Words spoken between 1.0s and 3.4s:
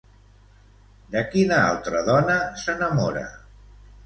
De quina altra dona s'enamora?